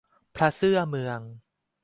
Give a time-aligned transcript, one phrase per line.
[0.35, 1.19] พระเสื้อเมือง